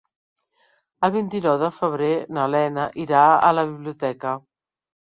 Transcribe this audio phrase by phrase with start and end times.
[1.07, 2.09] El vint-i-nou de febrer
[2.39, 4.39] na Lena irà a la biblioteca.